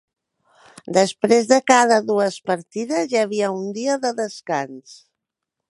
[0.97, 4.99] Després de cada dues partides hi havia un dia de descans.